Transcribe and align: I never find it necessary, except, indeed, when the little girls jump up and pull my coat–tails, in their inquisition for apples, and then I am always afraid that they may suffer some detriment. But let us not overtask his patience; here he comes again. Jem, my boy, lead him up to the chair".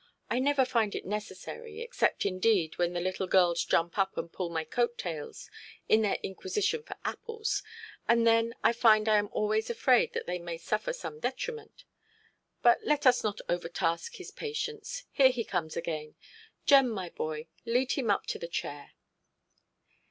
I 0.31 0.39
never 0.39 0.65
find 0.65 0.95
it 0.95 1.05
necessary, 1.05 1.81
except, 1.81 2.25
indeed, 2.25 2.79
when 2.79 2.93
the 2.93 2.99
little 2.99 3.27
girls 3.27 3.63
jump 3.63 3.99
up 3.99 4.17
and 4.17 4.33
pull 4.33 4.49
my 4.49 4.63
coat–tails, 4.63 5.47
in 5.87 6.01
their 6.01 6.17
inquisition 6.23 6.81
for 6.81 6.95
apples, 7.05 7.61
and 8.07 8.25
then 8.25 8.55
I 8.63 8.73
am 8.75 9.29
always 9.31 9.69
afraid 9.69 10.13
that 10.13 10.25
they 10.25 10.39
may 10.39 10.57
suffer 10.57 10.91
some 10.91 11.19
detriment. 11.19 11.83
But 12.63 12.79
let 12.83 13.05
us 13.05 13.23
not 13.23 13.41
overtask 13.47 14.15
his 14.15 14.31
patience; 14.31 15.03
here 15.11 15.29
he 15.29 15.43
comes 15.43 15.77
again. 15.77 16.15
Jem, 16.65 16.89
my 16.89 17.09
boy, 17.09 17.45
lead 17.67 17.91
him 17.91 18.09
up 18.09 18.25
to 18.29 18.39
the 18.39 18.47
chair". 18.47 18.93